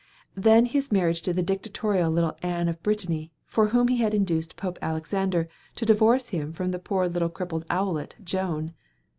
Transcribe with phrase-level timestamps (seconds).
[0.33, 4.79] Then his marriage to dictatorial little Anne of Brittany, for whom he had induced Pope
[4.81, 8.73] Alexander to divorce him from the poor little crippled owlet, Joan.